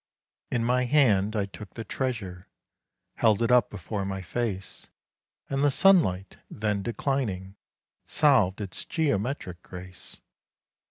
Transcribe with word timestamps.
In 0.49 0.65
my 0.65 0.85
hand 0.85 1.35
I 1.35 1.45
took 1.45 1.75
the 1.75 1.83
treasure, 1.83 2.47
held 3.17 3.43
it 3.43 3.51
up 3.51 3.69
before 3.69 4.03
my 4.03 4.23
face, 4.23 4.89
And 5.47 5.63
the 5.63 5.69
sunlight, 5.69 6.37
then 6.49 6.81
declining, 6.81 7.55
solved 8.07 8.61
its 8.61 8.83
geometric 8.83 9.61
grace. 9.61 10.19